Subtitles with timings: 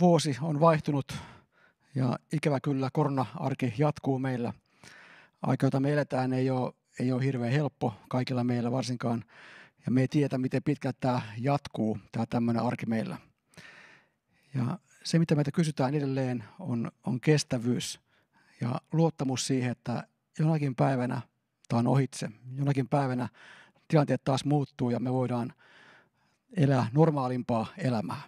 [0.00, 1.12] Vuosi on vaihtunut
[1.94, 4.52] ja ikävä kyllä korona-arki jatkuu meillä.
[5.42, 9.24] Aika, jota me eletään, ei ole, ei ole hirveän helppo kaikilla meillä varsinkaan.
[9.86, 13.18] Ja me ei tiedä, miten pitkään tämä jatkuu, tämä tämmöinen arki meillä.
[14.54, 18.00] Ja se, mitä meitä kysytään edelleen, on, on kestävyys
[18.60, 20.06] ja luottamus siihen, että
[20.38, 21.20] jonakin päivänä
[21.68, 22.30] tämä on ohitse.
[22.54, 23.28] Jonakin päivänä
[23.88, 25.52] tilanteet taas muuttuu ja me voidaan
[26.56, 28.20] elää normaalimpaa elämää.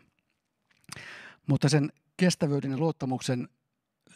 [1.46, 3.48] Mutta sen kestävyyden ja luottamuksen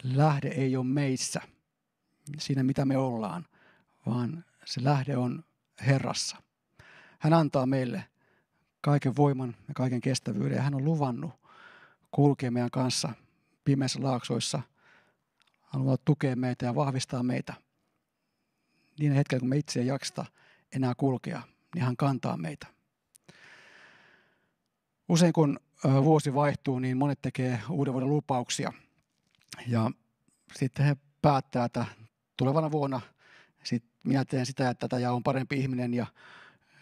[0.03, 1.41] lähde ei ole meissä,
[2.39, 3.47] siinä mitä me ollaan,
[4.07, 5.45] vaan se lähde on
[5.87, 6.37] Herrassa.
[7.19, 8.05] Hän antaa meille
[8.81, 11.33] kaiken voiman ja kaiken kestävyyden ja hän on luvannut
[12.11, 13.13] kulkea meidän kanssa
[13.65, 14.63] pimeissä laaksoissa.
[15.61, 17.55] Haluaa tukea meitä ja vahvistaa meitä.
[18.99, 20.25] Niin hetkellä, kun me itse ei jaksta
[20.73, 21.43] enää kulkea,
[21.75, 22.67] niin hän kantaa meitä.
[25.09, 28.73] Usein kun vuosi vaihtuu, niin monet tekee uuden vuoden lupauksia.
[29.67, 29.91] Ja
[30.55, 31.85] sitten he päättää, että
[32.37, 33.01] tulevana vuonna
[33.67, 36.07] sit minä teen sitä ja tätä ja on parempi ihminen ja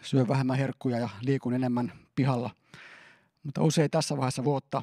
[0.02, 2.50] syön vähemmän herkkuja ja liikun enemmän pihalla.
[3.42, 4.82] Mutta usein tässä vaiheessa vuotta,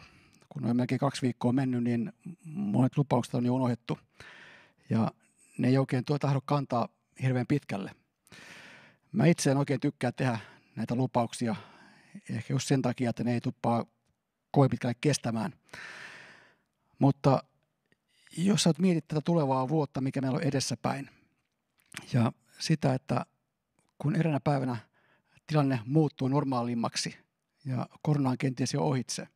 [0.50, 2.14] kun on melkein kaksi viikkoa mennyt, niin
[2.46, 4.00] monet lupaukset on jo unohdettu.
[4.90, 5.12] Ja
[5.58, 6.90] ne ei oikein tuo tahdo kantaa
[7.22, 7.92] hirveän pitkälle.
[9.12, 10.40] Mä itse en oikein tykkää tehdä
[10.76, 11.56] näitä lupauksia,
[12.30, 13.86] ehkä just sen takia, että ne ei tuppaa
[14.52, 15.54] kovin pitkälle kestämään.
[17.00, 17.44] Mutta
[18.38, 21.10] jos sä mietit tätä tulevaa vuotta, mikä meillä on edessäpäin,
[22.14, 23.26] ja sitä, että
[23.98, 24.78] kun eräänä päivänä
[25.48, 27.18] tilanne muuttuu normaalimmaksi
[27.66, 29.28] ja korona on kenties jo ohitse,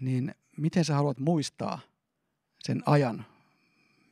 [0.00, 1.78] niin miten sä haluat muistaa
[2.58, 3.26] sen ajan,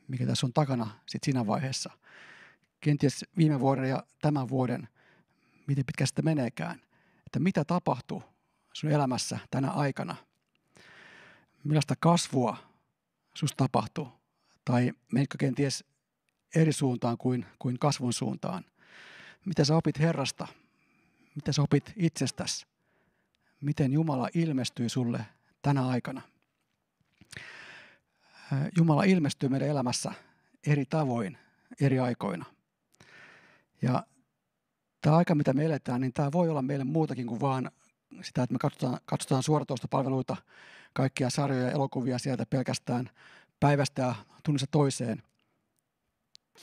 [0.07, 1.89] mikä tässä on takana sit siinä vaiheessa.
[2.79, 4.87] Kenties viime vuoden ja tämän vuoden,
[5.67, 6.81] miten pitkä sitä meneekään.
[7.25, 8.23] Että mitä tapahtuu
[8.73, 10.15] sun elämässä tänä aikana?
[11.63, 12.57] Millaista kasvua
[13.33, 14.07] sus tapahtuu?
[14.65, 15.83] Tai menikö kenties
[16.55, 18.65] eri suuntaan kuin, kuin kasvun suuntaan?
[19.45, 20.47] Mitä sä opit Herrasta?
[21.35, 22.65] Mitä sä opit itsestäsi?
[23.61, 25.25] Miten Jumala ilmestyy sulle
[25.61, 26.21] tänä aikana?
[28.77, 30.11] Jumala ilmestyy meidän elämässä
[30.67, 31.37] eri tavoin,
[31.81, 32.45] eri aikoina.
[33.81, 34.03] Ja
[35.01, 37.71] tämä aika, mitä me eletään, niin tämä voi olla meille muutakin kuin vaan
[38.21, 40.37] sitä, että me katsotaan, katsotaan suoratoistopalveluita,
[40.93, 43.09] kaikkia sarjoja ja elokuvia sieltä pelkästään
[43.59, 45.23] päivästä ja tunnissa toiseen.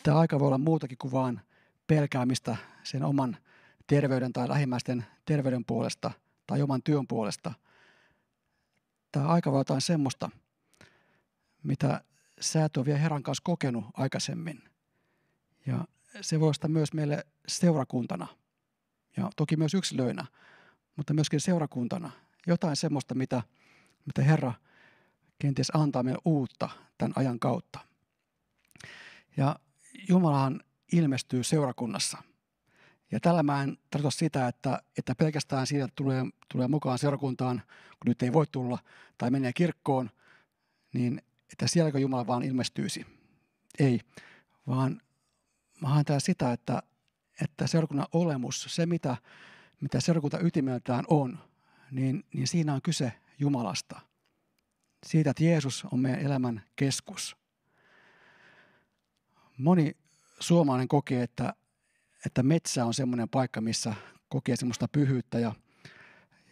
[0.03, 1.41] Tämä aika voi olla muutakin kuin vaan
[1.87, 3.37] pelkäämistä sen oman
[3.87, 6.11] terveyden tai lähimmäisten terveyden puolesta
[6.47, 7.55] tai oman työn puolesta.
[9.13, 10.31] Tämä aika voi olla jotain semmoista,
[11.63, 12.05] mitä
[12.41, 14.63] sä et ole vielä Herran kanssa kokenut aikaisemmin.
[15.67, 15.85] Ja
[16.21, 18.27] se voi olla myös meille seurakuntana
[19.17, 20.27] ja toki myös yksilöinä
[21.01, 22.11] mutta myöskin seurakuntana.
[22.47, 23.43] Jotain semmoista, mitä,
[24.07, 24.53] mitä Herra
[25.39, 26.69] kenties antaa meille uutta
[26.99, 27.81] tämän ajan kautta.
[29.37, 29.57] Ja
[30.09, 30.61] Jumalahan
[30.93, 32.19] ilmestyy seurakunnassa.
[33.13, 38.09] Ja tällä mä en tarkoita sitä, että, että pelkästään siitä tulee, tulee mukaan seurakuntaan, kun
[38.09, 38.79] nyt ei voi tulla,
[39.19, 40.11] tai menee kirkkoon,
[40.93, 43.07] niin että sielläkö Jumala vaan ilmestyisi.
[43.79, 44.01] Ei,
[44.67, 45.01] vaan
[45.81, 46.83] mä haen täällä sitä, että,
[47.43, 49.17] että seurakunnan olemus, se mitä
[49.81, 51.39] mitä seurakunta ytimeltään on,
[51.91, 54.01] niin, niin siinä on kyse Jumalasta.
[55.07, 57.37] Siitä, että Jeesus on meidän elämän keskus.
[59.61, 59.97] Moni
[60.41, 61.55] suomalainen kokee, että,
[62.27, 63.95] että metsä on semmoinen paikka, missä
[64.29, 65.55] kokee semmoista pyhyyttä ja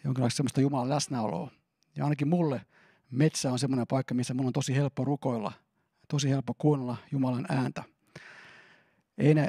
[0.04, 1.50] jonkinlaista semmoista Jumalan läsnäoloa.
[1.96, 2.66] Ja ainakin mulle
[3.10, 5.52] metsä on semmoinen paikka, missä mun on tosi helppo rukoilla,
[6.08, 7.84] tosi helppo kuunnella Jumalan ääntä.
[9.18, 9.48] Ei ne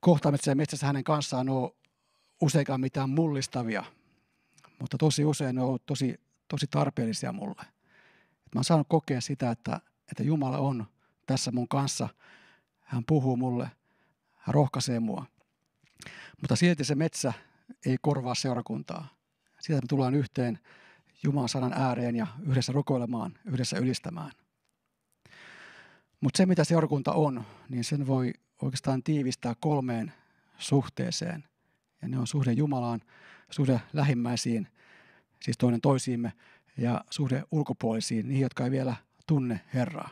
[0.00, 1.72] kohtaamiset ja metsässä hänen kanssaan ole
[2.40, 3.84] useinkaan mitään mullistavia,
[4.80, 7.62] mutta tosi usein ne on ollut tosi, tosi tarpeellisia mulle.
[8.46, 9.80] Et mä oon saanut kokea sitä, että,
[10.10, 10.86] että Jumala on
[11.26, 12.08] tässä mun kanssa.
[12.88, 13.70] Hän puhuu mulle,
[14.34, 15.24] hän rohkaisee mua.
[16.40, 17.32] Mutta silti se metsä
[17.86, 19.08] ei korvaa seurakuntaa.
[19.60, 20.58] Siitä me tullaan yhteen
[21.22, 24.32] Jumalan sanan ääreen ja yhdessä rukoilemaan, yhdessä ylistämään.
[26.20, 28.32] Mutta se, mitä seurakunta on, niin sen voi
[28.62, 30.12] oikeastaan tiivistää kolmeen
[30.58, 31.44] suhteeseen–
[32.02, 33.00] ja ne on suhde Jumalaan,
[33.50, 34.68] suhde lähimmäisiin,
[35.42, 36.32] siis toinen toisiimme,
[36.76, 38.96] ja suhde ulkopuolisiin, niihin, jotka ei vielä
[39.26, 40.08] tunne Herraa.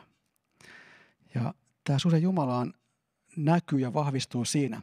[1.34, 1.54] Ja
[1.86, 2.74] tämä suhde Jumalaan
[3.36, 4.82] näkyy ja vahvistuu siinä,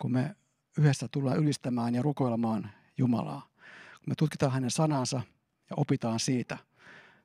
[0.00, 0.36] kun me
[0.78, 3.48] yhdessä tullaan ylistämään ja rukoilemaan Jumalaa.
[3.94, 5.22] Kun me tutkitaan hänen sanansa
[5.70, 6.58] ja opitaan siitä,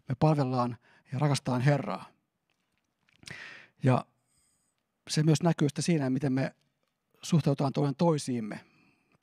[0.10, 0.78] me palvellaan
[1.12, 2.06] ja rakastetaan Herraa.
[3.84, 4.06] Ja
[5.10, 6.56] se myös näkyy sitä siinä, miten me
[7.22, 8.60] suhtaututaan toinen toisiimme,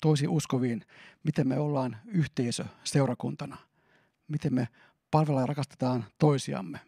[0.02, 0.85] toisiin uskoviin,
[1.23, 3.56] miten me ollaan yhteisö seurakuntana,
[4.29, 4.69] miten me
[5.11, 6.81] palvellaan ja rakastetaan toisiamme.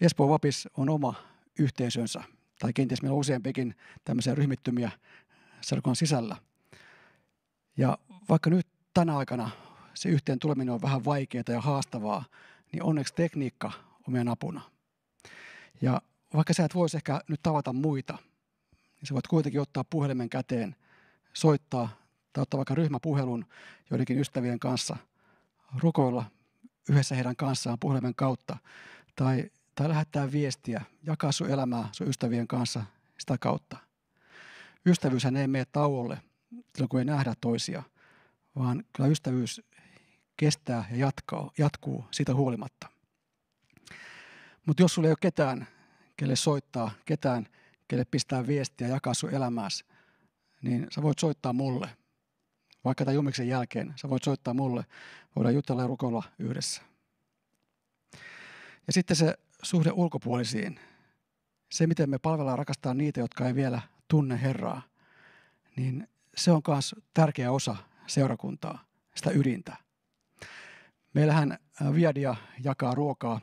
[0.00, 1.14] Espoo Vapis on oma
[1.60, 2.22] yhteisönsä,
[2.58, 3.74] tai kenties meillä on useampikin
[4.04, 4.90] tämmöisiä ryhmittymiä
[5.60, 6.36] seurakunnan sisällä.
[7.76, 7.98] Ja
[8.28, 9.50] vaikka nyt tänä aikana
[9.94, 12.24] se yhteen tuleminen on vähän vaikeaa ja haastavaa,
[12.72, 13.72] niin onneksi tekniikka
[14.06, 14.60] on meidän apuna.
[15.80, 16.02] Ja
[16.34, 18.18] vaikka sä et voisi ehkä nyt tavata muita,
[18.72, 20.76] niin sä voit kuitenkin ottaa puhelimen käteen,
[21.32, 21.88] soittaa
[22.32, 23.46] tai ottaa vaikka ryhmäpuhelun
[23.90, 24.96] joidenkin ystävien kanssa,
[25.78, 26.24] rukoilla
[26.88, 28.56] yhdessä heidän kanssaan puhelimen kautta
[29.16, 32.84] tai, tai lähettää viestiä, jakaa sun elämää sun ystävien kanssa
[33.18, 33.76] sitä kautta.
[34.86, 36.22] Ystävyyshän ei mene tauolle
[36.74, 37.82] silloin, kun ei nähdä toisia,
[38.56, 39.62] vaan kyllä ystävyys
[40.36, 42.88] kestää ja jatkaa, jatkuu siitä huolimatta.
[44.66, 45.66] Mutta jos sulla ei ole ketään,
[46.16, 47.46] kelle soittaa, ketään,
[47.88, 49.84] kelle pistää viestiä ja jakaa sun elämääsi,
[50.62, 51.88] niin sä voit soittaa mulle.
[52.84, 54.84] Vaikka tämän jumiksen jälkeen, sä voit soittaa mulle.
[55.36, 56.82] Voidaan jutella ja rukoilla yhdessä.
[58.86, 60.80] Ja sitten se suhde ulkopuolisiin.
[61.70, 64.82] Se, miten me palvellaan rakastaa niitä, jotka ei vielä tunne Herraa,
[65.76, 67.76] niin se on myös tärkeä osa
[68.06, 68.84] seurakuntaa,
[69.14, 69.76] sitä ydintä.
[71.14, 71.58] Meillähän
[71.94, 73.40] Viadia jakaa ruokaa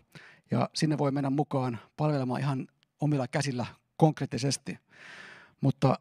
[0.51, 2.67] ja sinne voi mennä mukaan palvelemaan ihan
[2.99, 3.65] omilla käsillä
[3.97, 4.79] konkreettisesti.
[5.61, 5.99] Mutta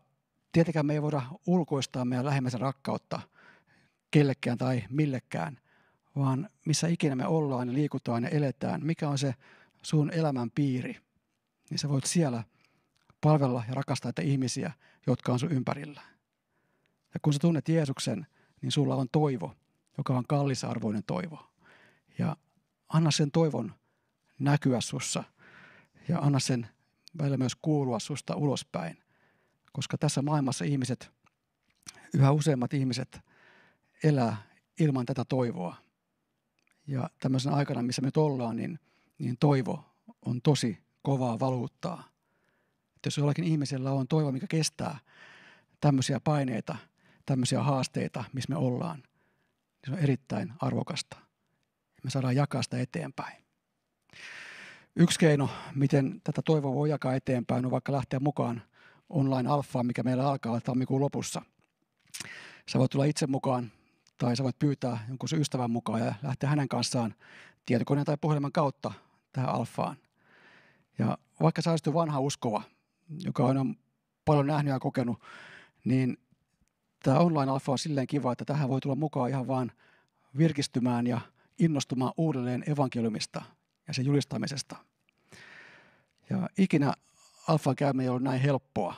[0.52, 3.20] tietenkään me ei voida ulkoistaa meidän lähimmäisen rakkautta
[4.10, 5.58] kellekään tai millekään,
[6.16, 9.34] vaan missä ikinä me ollaan ja liikutaan ja eletään, mikä on se
[9.86, 10.96] sun elämän piiri,
[11.70, 12.44] niin sä voit siellä
[13.20, 14.72] palvella ja rakastaa niitä ihmisiä,
[15.06, 16.00] jotka on sun ympärillä.
[17.14, 18.26] Ja kun sä tunnet Jeesuksen,
[18.62, 19.54] niin sulla on toivo,
[19.98, 21.50] joka on kallisarvoinen toivo.
[22.18, 22.36] Ja
[22.88, 23.74] anna sen toivon
[24.38, 25.24] näkyä sussa
[26.08, 26.68] ja anna sen
[27.18, 28.98] välillä myös kuulua susta ulospäin.
[29.72, 31.10] Koska tässä maailmassa ihmiset,
[32.14, 33.20] yhä useimmat ihmiset
[34.02, 34.36] elää
[34.80, 35.76] ilman tätä toivoa.
[36.86, 38.78] Ja tämmöisen aikana, missä me nyt ollaan, niin,
[39.18, 39.84] niin toivo
[40.22, 42.08] on tosi kovaa valuuttaa.
[42.96, 44.98] Että jos jollakin ihmisellä on toivo, mikä kestää
[45.80, 46.76] tämmöisiä paineita,
[47.26, 51.16] tämmöisiä haasteita, missä me ollaan, niin se on erittäin arvokasta.
[52.04, 53.44] Me saadaan jakaa sitä eteenpäin.
[54.96, 58.62] Yksi keino, miten tätä toivoa voi jakaa eteenpäin, on vaikka lähteä mukaan
[59.08, 61.42] online-alfaan, mikä meillä alkaa tammikuun lopussa.
[62.69, 63.72] Sä voit tulla itse mukaan
[64.19, 67.14] tai sä voit pyytää jonkun sun ystävän mukaan ja lähteä hänen kanssaan
[67.66, 68.92] tietokoneen tai puhelimen kautta
[69.36, 69.96] tähän alfaan.
[70.98, 72.62] Ja vaikka sä olisit vanha uskova,
[73.24, 73.76] joka on
[74.24, 75.20] paljon nähnyt ja kokenut,
[75.84, 76.18] niin
[77.02, 79.72] tämä online-alfa on silleen kiva, että tähän voi tulla mukaan ihan vaan
[80.38, 81.20] virkistymään ja
[81.58, 83.42] innostumaan uudelleen evankeliumista
[83.88, 84.76] ja sen julistamisesta.
[86.30, 86.94] Ja ikinä
[87.48, 88.94] alfan käyminen ei ollut näin helppoa.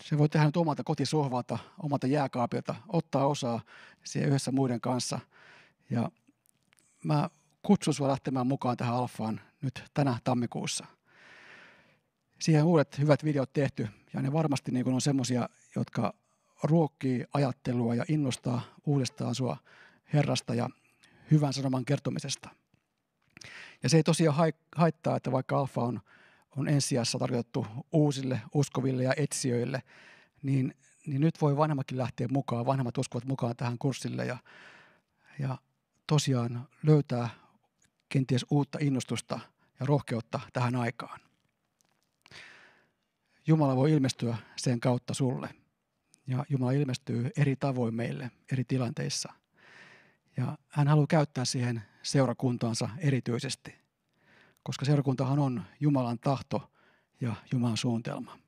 [0.00, 3.60] Se voi tehdä nyt omalta kotisohvalta, omalta jääkaapilta, ottaa osaa
[4.04, 5.20] siihen yhdessä muiden kanssa.
[5.90, 6.10] Ja
[7.04, 7.30] mä
[7.68, 10.86] kutsun sinua lähtemään mukaan tähän alfaan nyt tänä tammikuussa.
[12.40, 16.14] Siihen uudet hyvät videot tehty ja ne varmasti niin on semmoisia, jotka
[16.62, 19.56] ruokkii ajattelua ja innostaa uudestaan sua
[20.12, 20.70] Herrasta ja
[21.30, 22.48] hyvän sanoman kertomisesta.
[23.82, 26.00] Ja se ei tosiaan haittaa, että vaikka alfa on,
[26.56, 29.82] on ensijassa tarkoitettu uusille uskoville ja etsijöille,
[30.42, 30.74] niin,
[31.06, 34.36] niin nyt voi vanhemmatkin lähteä mukaan, vanhemmat uskovat mukaan tähän kurssille ja,
[35.38, 35.58] ja
[36.06, 37.47] tosiaan löytää
[38.08, 39.40] kenties uutta innostusta
[39.80, 41.20] ja rohkeutta tähän aikaan.
[43.46, 45.54] Jumala voi ilmestyä sen kautta sulle.
[46.26, 49.32] Ja Jumala ilmestyy eri tavoin meille eri tilanteissa.
[50.36, 53.74] Ja hän haluaa käyttää siihen seurakuntaansa erityisesti,
[54.62, 56.70] koska seurakuntahan on Jumalan tahto
[57.20, 58.38] ja Jumalan suunnitelma.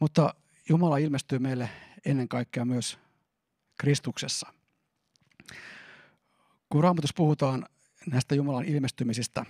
[0.00, 0.34] Mutta
[0.68, 1.70] Jumala ilmestyy meille
[2.04, 2.98] ennen kaikkea myös
[3.78, 4.52] Kristuksessa.
[6.68, 7.68] Kun Raamatussa puhutaan
[8.06, 9.46] näistä Jumalan ilmestymisistä,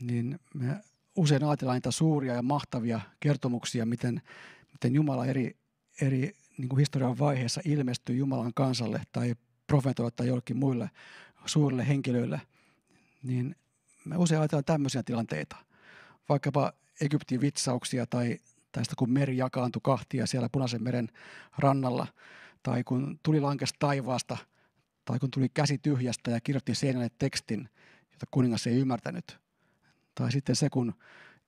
[0.00, 0.80] niin me
[1.16, 4.22] usein ajatellaan niitä suuria ja mahtavia kertomuksia, miten,
[4.72, 5.56] miten Jumala eri,
[6.00, 9.34] eri niin kuin historian vaiheessa ilmestyy Jumalan kansalle tai
[9.66, 10.90] profetoille tai jollekin muille
[11.46, 12.40] suurille henkilöille,
[13.22, 13.56] niin
[14.04, 15.56] me usein ajatellaan tämmöisiä tilanteita.
[16.28, 18.38] Vaikkapa Egyptin vitsauksia tai,
[18.82, 21.08] sitä kun meri jakaantui kahtia siellä Punaisen meren
[21.58, 22.06] rannalla,
[22.62, 24.36] tai kun tuli lankes taivaasta,
[25.04, 27.68] tai kun tuli käsi tyhjästä ja kirjoitti seinälle tekstin,
[28.22, 29.38] jota kuningas ei ymmärtänyt.
[30.14, 30.94] Tai sitten se, kun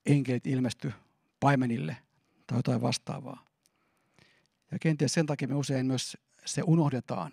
[0.06, 0.92] enkelit ilmesty
[1.40, 1.96] paimenille
[2.46, 3.46] tai jotain vastaavaa.
[4.70, 7.32] Ja kenties sen takia me usein myös se unohdetaan,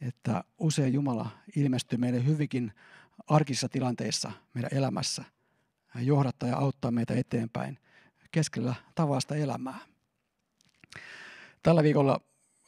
[0.00, 2.72] että usein Jumala ilmestyy meille hyvinkin
[3.26, 5.24] arkisissa tilanteissa meidän elämässä.
[5.86, 7.78] Hän johdattaa ja auttaa meitä eteenpäin
[8.30, 9.78] keskellä tavasta elämää.
[11.62, 12.20] Tällä viikolla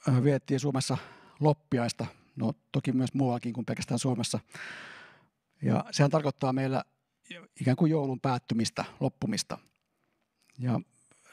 [0.09, 0.99] äh, viettiin Suomessa
[1.41, 4.41] loppiaista, no toki myös muuallakin kuin pelkästään Suomessa.
[5.63, 6.85] Ja sehän tarkoittaa meillä
[7.61, 9.59] ikään kuin joulun päättymistä, loppumista.
[10.59, 10.81] Ja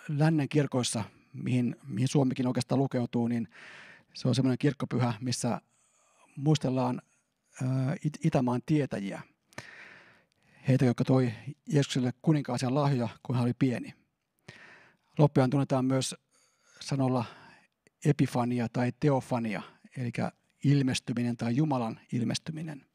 [0.07, 3.47] lännen kirkoissa, mihin, mihin Suomikin oikeastaan lukeutuu, niin
[4.13, 5.61] se on semmoinen kirkkopyhä, missä
[6.35, 7.01] muistellaan
[8.05, 9.21] It- Itämaan tietäjiä.
[10.67, 11.31] Heitä, jotka toi
[11.65, 13.93] Jeesukselle kuninkaasian lahjoja, kun hän oli pieni.
[15.17, 16.15] Loppiaan tunnetaan myös
[16.79, 17.25] sanolla
[18.05, 19.61] epifania tai teofania,
[19.97, 20.11] eli
[20.63, 22.88] ilmestyminen tai Jumalan ilmestyminen.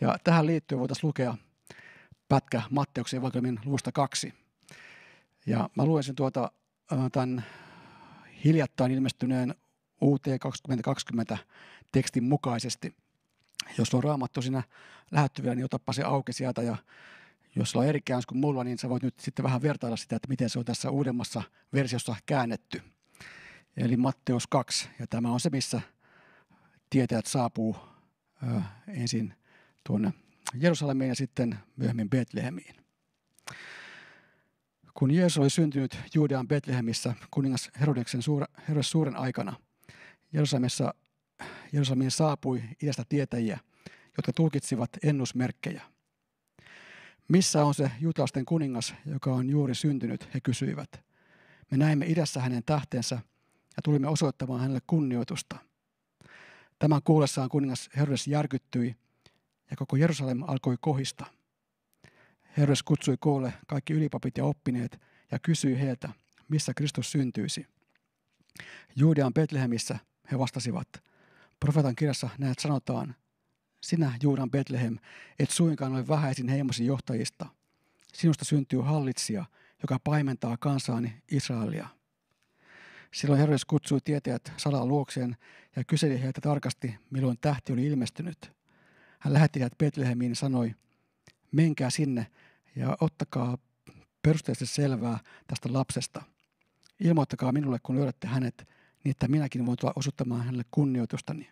[0.00, 1.34] Ja tähän liittyen voitaisiin lukea
[2.28, 4.34] pätkä Matteuksen evankeliumin luvusta kaksi.
[5.46, 6.52] Ja mä luen sen tuota,
[7.12, 7.44] tämän
[8.44, 9.54] hiljattain ilmestyneen
[10.02, 11.38] UT 2020
[11.92, 12.96] tekstin mukaisesti.
[13.78, 14.62] Jos on raamattu siinä
[15.10, 16.76] lähettyvillä, niin otapa se auki sieltä ja
[17.56, 20.16] jos sulla on eri käännös kuin mulla, niin sä voit nyt sitten vähän vertailla sitä,
[20.16, 22.82] että miten se on tässä uudemmassa versiossa käännetty.
[23.76, 25.80] Eli Matteus 2, ja tämä on se, missä
[26.90, 27.76] tietäjät saapuu
[28.42, 29.34] ö, ensin
[29.86, 30.12] tuonne
[30.54, 32.74] Jerusalemiin ja sitten myöhemmin Betlehemiin.
[34.94, 39.56] Kun Jeesus oli syntynyt Juudean Betlehemissä kuningas Herodeksen suure, Herodes suuren aikana,
[40.32, 40.94] Jerusalemissa,
[41.72, 43.58] Jerusalemiin saapui idästä tietäjiä,
[44.16, 45.82] jotka tulkitsivat ennusmerkkejä.
[47.28, 51.04] Missä on se juutalaisten kuningas, joka on juuri syntynyt, he kysyivät.
[51.70, 53.14] Me näimme idässä hänen tähtensä
[53.76, 55.56] ja tulimme osoittamaan hänelle kunnioitusta.
[56.78, 58.96] Tämän kuullessaan kuningas Herodes järkyttyi
[59.70, 61.26] ja koko Jerusalem alkoi kohista.
[62.56, 66.08] Herodes kutsui koolle kaikki ylipapit ja oppineet ja kysyi heiltä,
[66.48, 67.66] missä Kristus syntyisi.
[68.96, 69.98] Juudean Betlehemissä
[70.32, 70.88] he vastasivat,
[71.60, 73.14] profeetan kirjassa näet sanotaan,
[73.82, 74.98] sinä Juudan Betlehem,
[75.38, 77.46] et suinkaan ole vähäisin heimosi johtajista.
[78.12, 79.44] Sinusta syntyy hallitsija,
[79.82, 81.88] joka paimentaa kansaani Israelia.
[83.12, 85.36] Silloin Herodes kutsui tietäjät salaa luokseen
[85.76, 88.52] ja kyseli heiltä tarkasti, milloin tähti oli ilmestynyt.
[89.18, 90.74] Hän lähetti heidät Betlehemiin ja sanoi,
[91.52, 92.26] menkää sinne
[92.76, 93.58] ja ottakaa
[94.22, 96.22] perusteellisesti selvää tästä lapsesta.
[97.00, 98.68] Ilmoittakaa minulle, kun löydätte hänet,
[99.04, 101.50] niin että minäkin voin tulla osoittamaan hänelle kunnioitustani.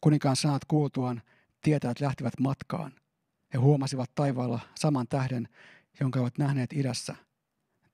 [0.00, 1.22] Kuninkaan sanat kuultuaan
[1.62, 2.92] tietäjät lähtivät matkaan.
[3.54, 5.48] He huomasivat taivaalla saman tähden,
[6.00, 7.16] jonka ovat nähneet idässä.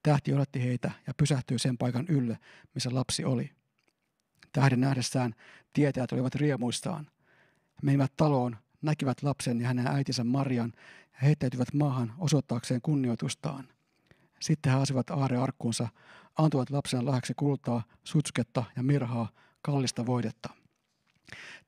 [0.03, 2.39] Tähti odotti heitä ja pysähtyi sen paikan ylle,
[2.73, 3.51] missä lapsi oli.
[4.51, 5.35] Tähden nähdessään
[5.73, 7.07] tietäjät olivat riemuistaan.
[7.83, 10.73] Menivät taloon, näkivät lapsen ja hänen äitinsä Marian
[11.13, 13.67] ja heittäytyivät maahan osoittaakseen kunnioitustaan.
[14.39, 15.87] Sitten he asivat aarearkkuunsa,
[16.37, 19.29] antoivat lapsen lahjaksi kultaa, sutsketta ja mirhaa,
[19.61, 20.49] kallista voidetta.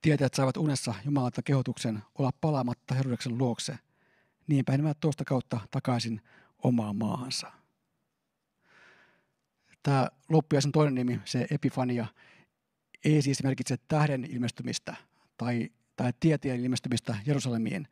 [0.02, 3.78] Tietäjät saivat unessa Jumalalta kehotuksen olla palaamatta Herodeksen luokse.
[4.46, 6.20] Niinpä he menivät tuosta kautta takaisin
[6.58, 7.52] omaan maahansa.
[9.82, 12.06] Tämä loppiaisen toinen nimi, se Epifania,
[13.04, 14.96] ei siis merkitse tähden ilmestymistä
[15.36, 15.70] tai,
[16.02, 17.88] tai tieteen ilmestymistä Jerusalemiin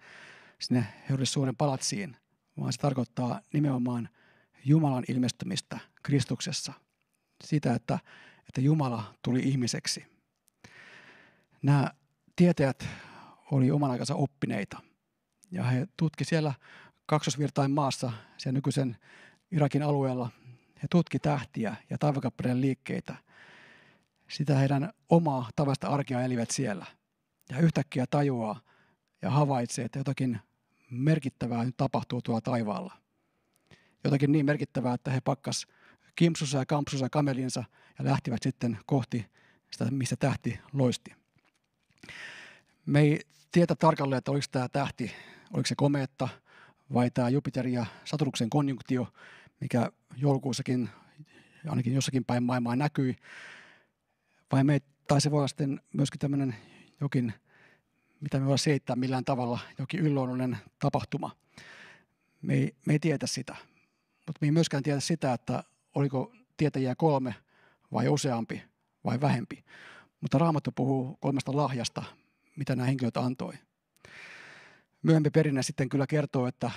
[0.58, 2.16] sinne Herodes suuren palatsiin,
[2.60, 4.08] vaan se tarkoittaa nimenomaan
[4.64, 6.72] Jumalan ilmestymistä Kristuksessa.
[7.44, 7.98] Sitä, että,
[8.48, 10.06] että Jumala tuli ihmiseksi.
[11.62, 11.90] Nämä
[12.36, 12.88] tietäjät
[13.50, 14.80] oli oman aikansa oppineita
[15.50, 16.54] ja he tutki siellä
[17.06, 18.96] kaksosvirtain maassa, siellä nykyisen
[19.50, 20.30] Irakin alueella,
[20.82, 23.14] he tutki tähtiä ja taivakappaleiden liikkeitä.
[24.28, 26.99] Sitä heidän omaa tavasta arkea elivät siellä.
[27.50, 28.60] Ja yhtäkkiä tajuaa
[29.22, 30.40] ja havaitsee, että jotakin
[30.90, 32.96] merkittävää nyt tapahtuu tuolla taivaalla.
[34.04, 35.66] Jotakin niin merkittävää, että he pakkas
[36.16, 37.64] kimpsussa ja kampsussa kamelinsa
[37.98, 39.26] ja lähtivät sitten kohti
[39.70, 41.12] sitä, missä tähti loisti.
[42.86, 43.20] Me ei
[43.52, 45.12] tiedä tarkalleen, että oliko tämä tähti,
[45.52, 46.28] oliko se komeetta
[46.94, 49.12] vai tämä Jupiter ja Saturnuksen konjunktio,
[49.60, 50.88] mikä joulukuussakin
[51.68, 53.16] ainakin jossakin päin maailmaa näkyi.
[54.52, 56.56] Vai me, tai se voi olla sitten myöskin tämmöinen
[57.00, 57.34] jokin,
[58.20, 61.36] mitä me voidaan seittää millään tavalla, jokin ylluonnollinen tapahtuma.
[62.42, 63.56] Me ei, me ei tiedä sitä.
[64.26, 65.64] Mutta me ei myöskään tiedä sitä, että
[65.94, 67.34] oliko tietäjiä kolme
[67.92, 68.62] vai useampi
[69.04, 69.64] vai vähempi.
[70.20, 72.02] Mutta Raamattu puhuu kolmesta lahjasta,
[72.56, 73.54] mitä nämä henkilöt antoi.
[75.02, 76.70] Myöhempi perinne sitten kyllä kertoo, että,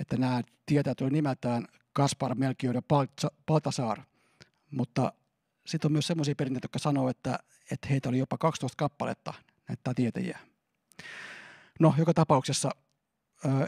[0.00, 2.82] että nämä tietäjät olivat nimeltään Kaspar, Melchior ja
[3.46, 4.00] Baltasar.
[4.70, 5.12] Mutta
[5.66, 7.38] sitten on myös sellaisia perinteitä, jotka sanoo, että,
[7.70, 9.34] että heitä oli jopa 12 kappaletta
[9.68, 10.38] näitä tietäjiä.
[11.80, 12.70] No, joka tapauksessa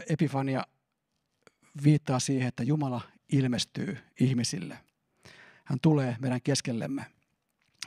[0.09, 0.63] Epifania
[1.83, 4.77] viittaa siihen, että Jumala ilmestyy ihmisille.
[5.63, 7.05] Hän tulee meidän keskellemme.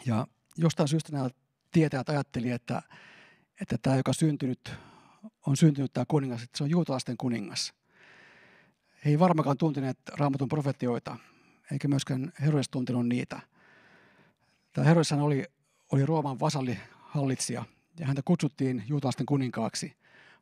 [0.06, 1.28] Ja jostain syystä nämä
[1.71, 2.83] tietäjät ajatteli, että,
[3.61, 4.73] että tämä, joka syntynyt,
[5.47, 7.75] on syntynyt tämä kuningas, että se on juutalaisten kuningas.
[9.04, 11.16] He ei varmaankaan tunteneet raamatun profetioita,
[11.73, 13.40] eikä myöskään Herodes tuntenut niitä.
[14.73, 15.44] Tämä Herodes oli,
[15.92, 17.64] oli Rooman vasallihallitsija
[18.01, 19.97] ja häntä kutsuttiin juutalaisten kuninkaaksi,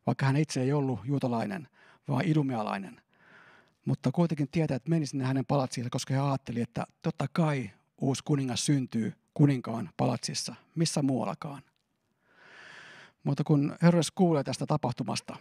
[0.07, 1.67] vaikka hän itse ei ollut juutalainen,
[2.07, 3.01] vaan idumealainen.
[3.85, 7.69] Mutta kuitenkin tietää, että meni sinne hänen palatsiinsa, koska he ajatteli, että totta kai
[8.01, 11.61] uusi kuningas syntyy kuninkaan palatsissa, missä muuallakaan.
[13.23, 15.35] Mutta kun Herodes kuulee tästä tapahtumasta,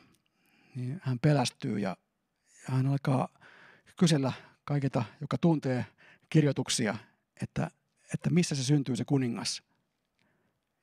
[0.74, 1.96] niin hän pelästyy ja,
[2.68, 3.28] ja hän alkaa
[3.98, 4.32] kysellä
[4.64, 5.86] kaikilta, joka tuntee
[6.28, 6.96] kirjoituksia,
[7.42, 7.70] että,
[8.14, 9.62] että missä se syntyy se kuningas.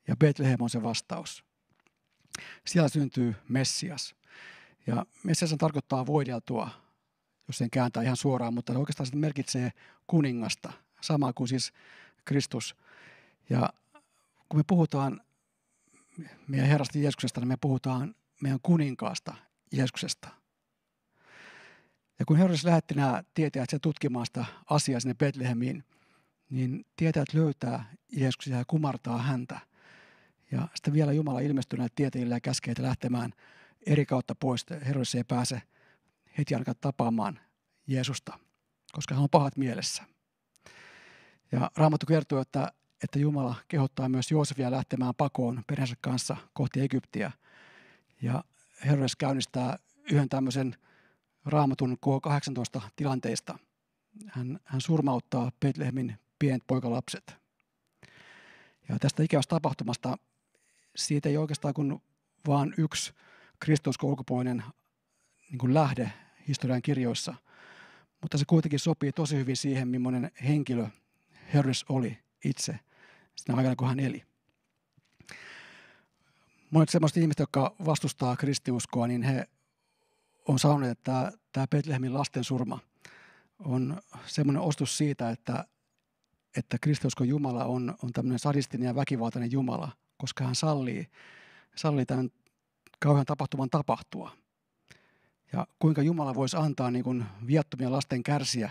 [0.08, 1.44] Ja Bethlehem on se vastaus.
[2.66, 4.14] Siellä syntyy Messias.
[4.86, 6.70] Ja Messias tarkoittaa voideltua,
[7.48, 9.72] jos sen kääntää ihan suoraan, mutta oikeastaan se merkitsee
[10.06, 11.72] kuningasta, sama kuin siis
[12.24, 12.76] Kristus.
[13.50, 13.72] Ja
[14.48, 15.20] kun me puhutaan
[16.48, 19.34] meidän Herrasta Jeesuksesta, niin me puhutaan meidän kuninkaasta
[19.72, 20.28] Jeesuksesta.
[22.18, 25.84] Ja kun Herodes lähetti nämä tietäjät tutkimaan sitä asiaa sinne Betlehemiin,
[26.50, 29.60] niin tietäjät löytää Jeesuksen ja kumartaa häntä.
[30.50, 33.32] Ja sitten vielä Jumala ilmestyy näille tietäjille ja käskee lähtemään
[33.86, 34.66] eri kautta pois.
[34.86, 35.62] Herodes ei pääse
[36.38, 37.40] heti ainakaan tapaamaan
[37.86, 38.38] Jeesusta,
[38.92, 40.02] koska hän on pahat mielessä.
[41.52, 47.32] Ja Raamattu kertoo, että, että Jumala kehottaa myös Joosefia lähtemään pakoon perheensä kanssa kohti Egyptiä.
[48.22, 48.44] Ja
[48.86, 49.78] Herodes käynnistää
[50.12, 50.76] yhden tämmöisen
[51.44, 53.58] raamatun K18 tilanteista.
[54.26, 57.36] Hän, hän surmauttaa Betlehemin pienet poikalapset.
[58.88, 60.16] Ja tästä ikävästä tapahtumasta
[60.96, 62.02] siitä ei oikeastaan kuin
[62.46, 63.12] vaan yksi
[64.02, 64.64] ulkopuolinen
[65.50, 66.12] niin lähde
[66.48, 67.34] historian kirjoissa,
[68.20, 70.86] mutta se kuitenkin sopii tosi hyvin siihen, millainen henkilö
[71.54, 72.78] Herodes oli itse
[73.36, 74.22] siinä aikana, kun hän eli.
[76.70, 79.48] Monet sellaiset ihmiset, jotka vastustaa kristiuskoa, niin he
[80.48, 82.78] on sanonut, että tämä Betlehemin lasten surma
[83.58, 85.64] on semmoinen ostus siitä, että,
[86.56, 91.06] että kristiuskon Jumala on, on tämmöinen sadistinen ja väkivaltainen Jumala, koska hän sallii,
[91.76, 92.30] sallii tämän
[92.98, 94.30] kauhean tapahtuman tapahtua.
[95.52, 98.70] Ja kuinka Jumala voisi antaa niin kuin viattomia lasten kärsiä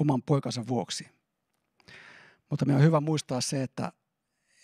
[0.00, 1.08] oman poikansa vuoksi.
[2.50, 3.92] Mutta meidän on hyvä muistaa se, että,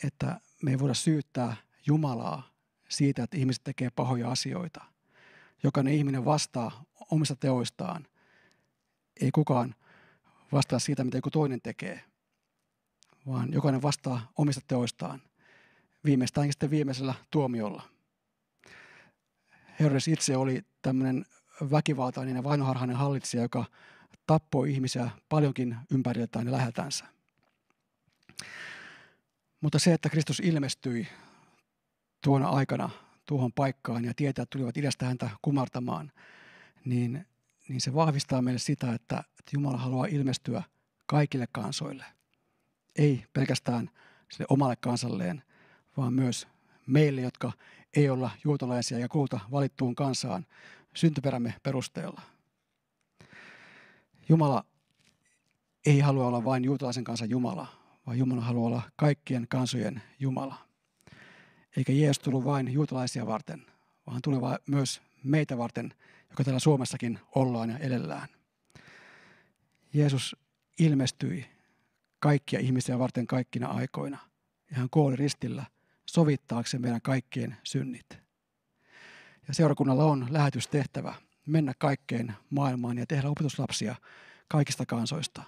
[0.05, 2.53] että me ei voida syyttää Jumalaa
[2.89, 4.85] siitä, että ihmiset tekee pahoja asioita.
[5.63, 8.07] Jokainen ihminen vastaa omista teoistaan.
[9.21, 9.75] Ei kukaan
[10.53, 12.05] vastaa siitä, mitä joku toinen tekee,
[13.27, 15.23] vaan jokainen vastaa omista teoistaan.
[16.05, 17.83] Viimeistäänkin sitten viimeisellä tuomiolla.
[19.81, 21.25] Herodes itse oli tämmöinen
[21.71, 23.65] väkivaltainen ja vainoharhainen hallitsija, joka
[24.27, 27.05] tappoi ihmisiä paljonkin ympäriltään ja läheltänsä.
[29.61, 31.09] Mutta se, että Kristus ilmestyi
[32.25, 32.91] tuona aikana
[33.27, 36.13] tuohon paikkaan ja tietää tulivat idästä häntä kumartamaan,
[36.85, 37.27] niin,
[37.69, 40.63] niin se vahvistaa meille sitä, että, että Jumala haluaa ilmestyä
[41.07, 42.05] kaikille kansoille.
[42.97, 43.91] Ei pelkästään
[44.33, 45.43] sille omalle kansalleen,
[45.97, 46.49] vaan myös
[46.87, 47.53] meille, jotka
[47.97, 50.47] ei olla juutalaisia ja kuulta valittuun kansaan
[50.95, 52.21] syntyperämme perusteella.
[54.29, 54.65] Jumala
[55.87, 57.67] ei halua olla vain juutalaisen kansan Jumala,
[58.07, 60.55] vaan Jumala haluaa olla kaikkien kansojen Jumala.
[61.77, 63.67] Eikä Jeesus tullut vain juutalaisia varten,
[64.07, 65.95] vaan tuli myös meitä varten,
[66.31, 68.29] joka täällä Suomessakin ollaan ja elellään.
[69.93, 70.37] Jeesus
[70.79, 71.47] ilmestyi
[72.19, 74.19] kaikkia ihmisiä varten kaikkina aikoina.
[74.71, 75.65] Ja hän kuoli ristillä
[76.13, 78.07] sovittaakseen meidän kaikkien synnit.
[79.49, 81.15] Ja seurakunnalla on lähetystehtävä
[81.47, 83.95] mennä kaikkeen maailmaan ja tehdä opetuslapsia
[84.49, 85.43] kaikista kansoista,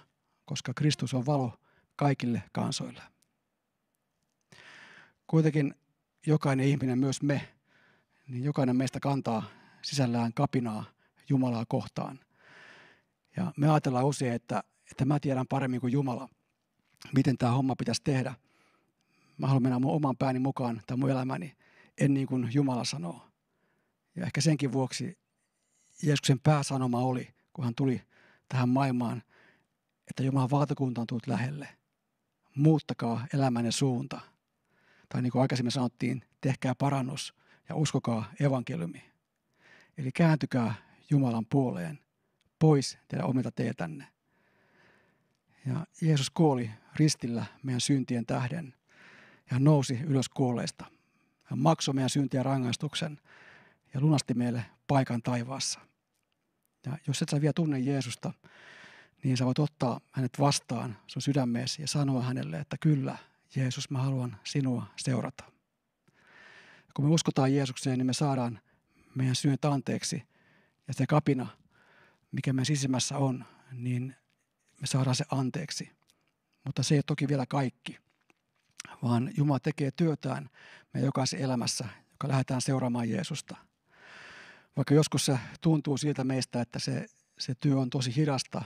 [0.45, 1.59] koska Kristus on valo
[1.95, 3.01] kaikille kansoille.
[5.27, 5.75] Kuitenkin
[6.27, 7.53] jokainen ihminen, myös me,
[8.27, 9.43] niin jokainen meistä kantaa
[9.81, 10.85] sisällään kapinaa
[11.29, 12.19] Jumalaa kohtaan.
[13.37, 16.29] Ja me ajatellaan usein, että, että mä tiedän paremmin kuin Jumala,
[17.15, 18.35] miten tämä homma pitäisi tehdä.
[19.37, 21.55] Mä haluan mennä mun oman pääni mukaan tai mun elämäni,
[21.97, 23.27] en niin kuin Jumala sanoo.
[24.15, 25.17] Ja ehkä senkin vuoksi
[26.03, 28.01] Jeesuksen pääsanoma oli, kun hän tuli
[28.49, 29.23] tähän maailmaan,
[30.07, 31.67] että Jumalan valtakunta on tullut lähelle.
[32.55, 34.21] Muuttakaa elämänne suunta–
[35.09, 37.33] tai niin kuin aikaisemmin sanottiin, tehkää parannus
[37.69, 39.03] ja uskokaa evankeliumi.
[39.97, 40.73] Eli kääntykää
[41.09, 41.99] Jumalan puoleen
[42.59, 44.07] pois teidän omilta teetänne.
[45.65, 48.73] Ja Jeesus kuoli ristillä meidän syntien tähden
[49.45, 50.85] hän nousi ylös kuolleista.
[51.43, 53.19] Hän maksoi meidän syntien rangaistuksen
[53.93, 55.79] ja lunasti meille paikan taivaassa.
[56.85, 58.33] Ja jos et sä vielä tunne Jeesusta,
[59.23, 63.17] niin sä voit ottaa hänet vastaan sun sydämeesi ja sanoa hänelle, että kyllä,
[63.55, 65.43] Jeesus, mä haluan sinua seurata.
[66.93, 68.59] Kun me uskotaan Jeesukseen, niin me saadaan
[69.15, 70.23] meidän syyt anteeksi.
[70.87, 71.47] Ja se kapina,
[72.31, 74.15] mikä meidän sisimmässä on, niin
[74.81, 75.91] me saadaan se anteeksi.
[76.63, 77.97] Mutta se ei ole toki vielä kaikki,
[79.05, 80.49] vaan Jumala tekee työtään
[80.93, 83.55] meidän jokaisen elämässä, joka lähdetään seuraamaan Jeesusta.
[84.77, 87.05] Vaikka joskus se tuntuu siltä meistä, että se,
[87.39, 88.61] se työ on tosi hidasta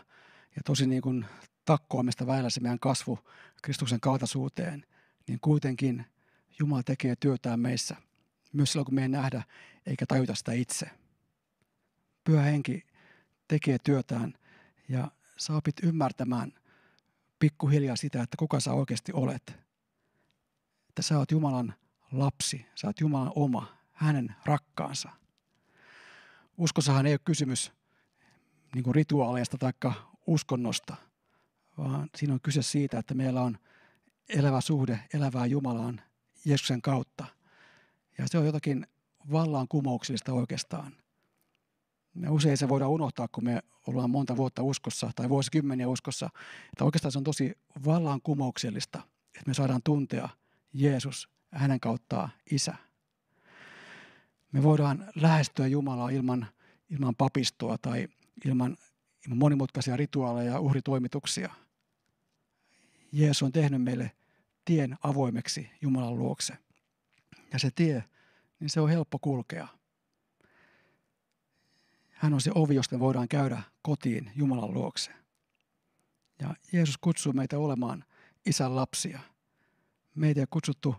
[0.56, 1.26] ja tosi niin kuin
[1.66, 3.20] takkoamista väillä se meidän kasvu
[3.64, 4.86] Kristuksen kaltaisuuteen,
[5.28, 6.06] niin kuitenkin
[6.60, 7.96] Jumala tekee työtään meissä,
[8.54, 9.44] myös silloin kun me ei nähdä
[9.86, 10.90] eikä tajuta sitä itse.
[12.24, 12.84] Pyhä henki
[13.48, 14.34] tekee työtään
[14.90, 16.54] ja sä opit ymmärtämään
[17.40, 19.69] pikkuhiljaa sitä, että kuka sä oikeasti olet.
[20.90, 21.74] Että sä oot Jumalan
[22.12, 25.10] lapsi, sä oot Jumalan oma, hänen rakkaansa.
[26.58, 27.72] Uskossahan ei ole kysymys
[28.76, 29.74] niin kuin rituaaleista tai
[30.28, 30.96] uskonnosta,
[31.78, 33.58] vaan siinä on kyse siitä, että meillä on
[34.30, 36.02] elävä suhde elävää Jumalaan
[36.46, 37.26] Jeesuksen kautta.
[38.18, 38.88] Ja se on jotakin
[39.32, 40.94] vallankumouksellista oikeastaan.
[42.14, 46.30] Me usein se voidaan unohtaa, kun me ollaan monta vuotta uskossa tai vuosikymmeniä uskossa,
[46.74, 50.30] että oikeastaan se on tosi vallankumouksellista, että me saadaan tuntea
[50.74, 52.76] Jeesus hänen kauttaan Isä.
[54.52, 56.48] Me voidaan lähestyä Jumalaa ilman,
[56.90, 58.08] ilman papistoa tai
[58.46, 58.78] ilman,
[59.26, 61.54] ilman monimutkaisia rituaaleja ja uhritoimituksia.
[63.12, 64.12] Jeesus on tehnyt meille
[64.66, 66.58] tien avoimeksi Jumalan luokse.
[67.54, 68.04] Ja se tie,
[68.60, 69.68] niin se on helppo kulkea.
[72.10, 75.12] Hän on se ovi, josta me voidaan käydä kotiin Jumalan luokse.
[76.40, 78.06] Ja Jeesus kutsuu meitä olemaan
[78.46, 79.20] isän lapsia.
[80.16, 80.96] Meitä ei kutsuttu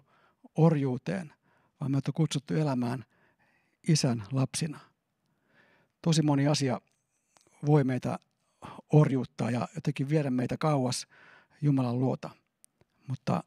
[0.55, 1.33] orjuuteen,
[1.81, 3.05] vaan meitä on kutsuttu elämään
[3.89, 4.81] isän lapsina.
[6.03, 6.81] Tosi moni asia
[7.67, 8.19] voi meitä
[8.93, 11.07] orjuuttaa ja jotenkin viedä meitä kauas
[11.63, 12.31] Jumalan luota.
[13.07, 13.45] Mutta,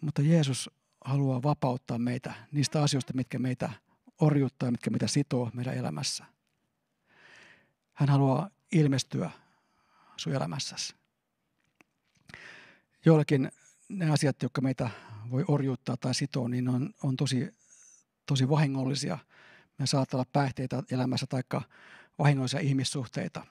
[0.00, 0.70] mutta Jeesus
[1.04, 3.70] haluaa vapauttaa meitä niistä asioista, mitkä meitä
[4.20, 6.24] orjuuttaa mitkä meitä sitoo meidän elämässä.
[7.92, 9.30] Hän haluaa ilmestyä
[10.16, 10.94] sun elämässäsi.
[13.04, 13.52] Joillekin
[13.88, 14.90] ne asiat, jotka meitä
[15.30, 17.54] voi orjuuttaa tai sitoa, niin on, on tosi,
[18.26, 19.18] tosi vahingollisia.
[19.78, 21.42] Me saattaa olla päihteitä elämässä tai
[22.18, 23.46] vahingollisia ihmissuhteita.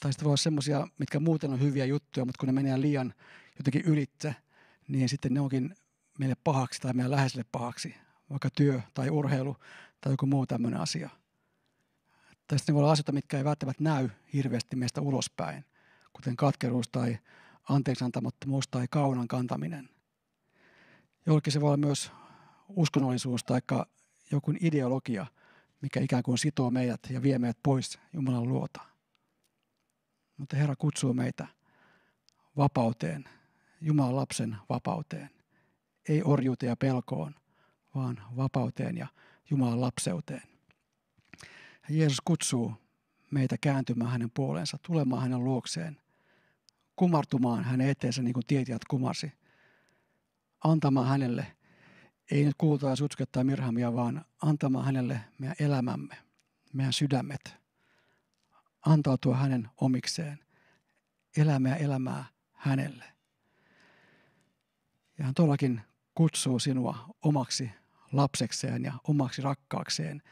[0.00, 3.14] Tai sitten voi olla semmoisia, mitkä muuten on hyviä juttuja, mutta kun ne menee liian
[3.58, 4.34] jotenkin ylitse,
[4.88, 5.76] niin sitten ne onkin
[6.18, 7.94] meille pahaksi tai meidän läheiselle pahaksi.
[8.30, 9.56] Vaikka työ tai urheilu
[10.00, 11.10] tai joku muu tämmöinen asia.
[12.48, 15.64] Tai sitten ne voi olla asioita, mitkä ei välttämättä näy hirveästi meistä ulospäin,
[16.12, 17.18] kuten katkeruus tai
[17.68, 19.88] anteeksiantamattomuus tai kaunan kantaminen.
[21.26, 22.12] Jollekin se voi olla myös
[22.68, 23.60] uskonnollisuus tai
[24.30, 25.26] joku ideologia,
[25.80, 28.80] mikä ikään kuin sitoo meidät ja vie meidät pois Jumalan luota.
[30.36, 31.46] Mutta Herra kutsuu meitä
[32.56, 33.24] vapauteen,
[33.80, 35.30] Jumalan lapsen vapauteen.
[36.08, 37.34] Ei orjuuteen ja pelkoon,
[37.94, 39.06] vaan vapauteen ja
[39.50, 40.42] Jumalan lapseuteen.
[41.88, 42.74] Jeesus kutsuu
[43.30, 46.00] meitä kääntymään hänen puoleensa, tulemaan hänen luokseen,
[46.96, 49.32] kumartumaan hänen eteensä niin kuin tietijät kumarsi,
[50.64, 51.56] antamaan hänelle,
[52.30, 56.16] ei nyt kuulta ja sutsuketta mirhamia, vaan antamaan hänelle meidän elämämme,
[56.72, 57.56] meidän sydämet,
[58.86, 60.38] antautua hänen omikseen,
[61.36, 63.04] elämää elämää hänelle.
[65.18, 65.80] Ja hän todellakin
[66.14, 67.70] kutsuu sinua omaksi
[68.12, 70.22] lapsekseen ja omaksi rakkaakseen,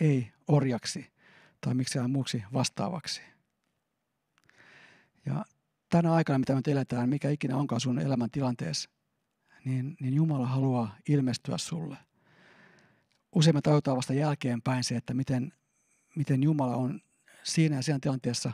[0.00, 1.12] ei orjaksi
[1.60, 3.22] tai miksään muuksi vastaavaksi.
[5.26, 5.44] Ja
[5.88, 8.90] tänä aikana, mitä me eletään, mikä ikinä onkaan sun elämän tilanteessa,
[9.64, 11.96] niin, niin Jumala haluaa ilmestyä sulle.
[13.32, 15.52] Usein me tajutaan vasta jälkeenpäin se, että miten,
[16.16, 17.00] miten Jumala on
[17.42, 18.52] siinä ja siinä tilanteessa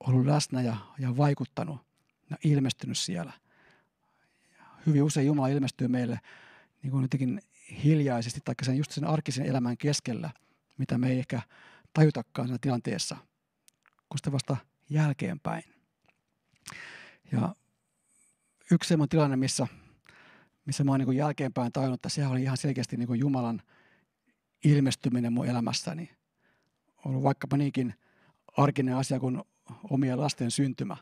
[0.00, 1.80] ollut läsnä ja, ja vaikuttanut
[2.30, 3.32] ja ilmestynyt siellä.
[4.86, 6.20] Hyvin usein Jumala ilmestyy meille
[6.82, 7.42] niin kuin jotenkin
[7.84, 10.30] hiljaisesti tai sen just sen arkisen elämän keskellä,
[10.78, 11.42] mitä me ei ehkä
[11.92, 13.16] tajutakaan siinä tilanteessa,
[14.08, 14.56] kun sitten vasta
[14.90, 15.79] jälkeenpäin.
[17.32, 17.54] Ja
[18.70, 19.66] yksi sellainen tilanne, missä,
[20.64, 23.62] missä mä oon niin jälkeenpäin tajunnut, että sehän oli ihan selkeästi niin Jumalan
[24.64, 26.10] ilmestyminen mun elämässäni.
[27.04, 27.94] Ollut vaikkapa niinkin
[28.56, 29.42] arkinen asia kuin
[29.90, 30.96] omien lasten syntymä.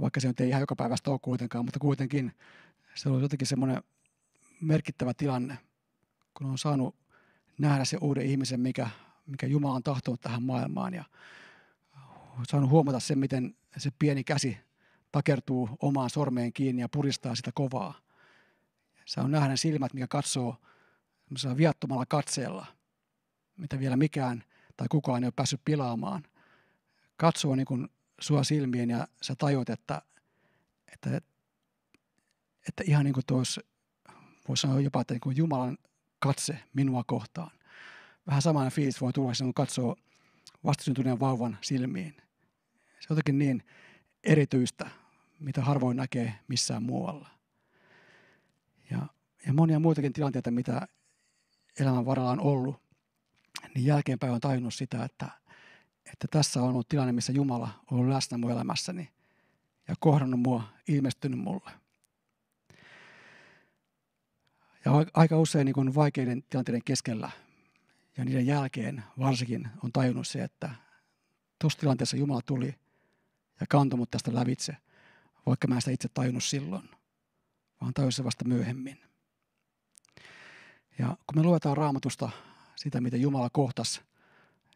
[0.00, 2.32] Vaikka se nyt ei ihan joka päivästä ole kuitenkaan, mutta kuitenkin
[2.94, 3.82] se on jotenkin semmoinen
[4.60, 5.58] merkittävä tilanne,
[6.34, 6.96] kun on saanut
[7.58, 8.90] nähdä se uuden ihmisen, mikä,
[9.26, 11.04] mikä Jumala on tahtonut tähän maailmaan ja
[12.50, 14.58] saanut huomata sen, miten se pieni käsi
[15.12, 17.94] takertuu omaan sormeen kiinni ja puristaa sitä kovaa.
[19.04, 20.56] Se on nähdä silmät, mikä katsoo
[21.56, 22.66] viattomalla katseella,
[23.56, 24.44] mitä vielä mikään
[24.76, 26.22] tai kukaan ei ole päässyt pilaamaan–
[27.18, 27.88] katsoo niin kuin
[28.20, 30.02] sua silmiin ja sä tajut, että,
[30.92, 31.20] että,
[32.68, 33.60] että ihan niin kuin tuossa,
[34.48, 35.78] voisi sanoa jopa, että niin kuin Jumalan
[36.18, 37.50] katse minua kohtaan.
[38.26, 39.96] Vähän samanlainen fiilis voi tulla, kun katsoo
[40.64, 42.14] vastasyntyneen vauvan silmiin.
[43.00, 43.62] Se on jotenkin niin
[44.24, 44.90] erityistä,
[45.40, 47.28] mitä harvoin näkee missään muualla.
[48.90, 49.06] Ja,
[49.46, 50.88] ja monia muitakin tilanteita, mitä
[51.80, 52.82] elämän varalla on ollut,
[53.74, 55.28] niin jälkeenpäin on tajunnut sitä, että,
[56.12, 59.10] että tässä on ollut tilanne, missä Jumala on ollut läsnä mun elämässäni
[59.88, 61.70] ja kohdannut mua, ilmestynyt mulle.
[64.84, 67.30] Ja aika usein niin kuin vaikeiden tilanteiden keskellä
[68.16, 70.70] ja niiden jälkeen varsinkin on tajunnut se, että
[71.58, 72.74] tuossa tilanteessa Jumala tuli
[73.60, 74.76] ja kantoi mut tästä lävitse,
[75.46, 76.90] vaikka mä en sitä itse tajunnut silloin,
[77.80, 79.00] vaan tajusin vasta myöhemmin.
[80.98, 82.30] Ja kun me luetaan raamatusta
[82.76, 84.00] sitä, miten Jumala kohtasi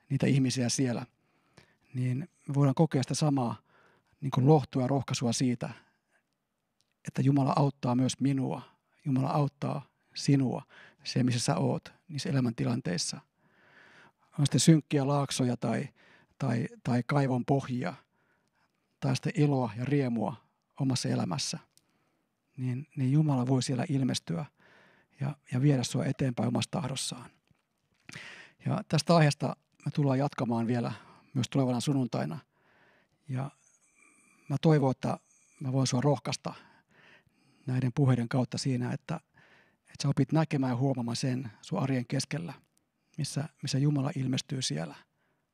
[0.08, 1.06] niitä ihmisiä siellä,
[1.94, 3.56] niin me voidaan kokea sitä samaa
[4.20, 5.70] niin kuin lohtua ja rohkaisua siitä,
[7.06, 8.62] että Jumala auttaa myös minua.
[9.04, 10.62] Jumala auttaa sinua,
[11.04, 13.20] se missä sä oot niissä elämäntilanteissa.
[14.38, 15.88] On sitten synkkiä laaksoja tai,
[16.38, 17.94] tai, tai kaivon pohjia
[19.02, 20.36] tai sitten iloa ja riemua
[20.80, 21.58] omassa elämässä,
[22.56, 24.46] niin, niin Jumala voi siellä ilmestyä
[25.20, 27.30] ja, ja viedä sinua eteenpäin omassa tahdossaan.
[28.66, 30.92] Ja tästä aiheesta me tullaan jatkamaan vielä
[31.34, 32.38] myös tulevana sunnuntaina.
[33.28, 33.50] Ja
[34.48, 35.18] mä toivon, että
[35.60, 36.54] mä voin sinua rohkaista
[37.66, 39.20] näiden puheiden kautta siinä, että,
[39.76, 42.54] että sä opit näkemään ja huomaamaan sen sun arjen keskellä,
[43.18, 44.94] missä, missä Jumala ilmestyy siellä.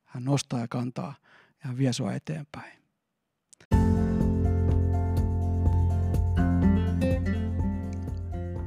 [0.03, 1.15] Hän nostaa ja kantaa
[1.49, 2.78] ja hän vie sua eteenpäin.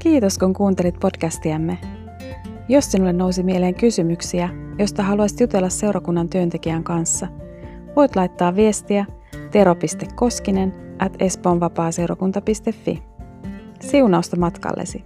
[0.02, 1.78] Kiitos kun kuuntelit podcastiamme.
[2.68, 7.28] Jos sinulle nousi mieleen kysymyksiä, josta haluaisit jutella seurakunnan työntekijän kanssa,
[7.96, 9.06] voit laittaa viestiä
[9.50, 13.02] tero.koskinen at espoonvapaaseurakunta.fi.
[13.80, 15.04] Siunausta matkallesi!